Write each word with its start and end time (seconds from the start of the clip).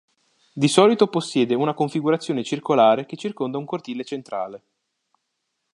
Di 0.53 0.67
solito 0.67 1.09
possiede 1.09 1.53
una 1.53 1.75
configurazione 1.75 2.43
circolare 2.43 3.05
che 3.05 3.15
circonda 3.15 3.59
un 3.59 3.65
cortile 3.65 4.03
centrale. 4.03 4.63